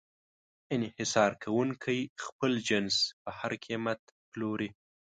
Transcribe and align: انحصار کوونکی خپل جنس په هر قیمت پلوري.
انحصار 0.75 1.31
کوونکی 1.43 1.99
خپل 2.25 2.51
جنس 2.69 2.95
په 3.23 3.29
هر 3.39 3.51
قیمت 3.65 3.99
پلوري. 4.31 4.69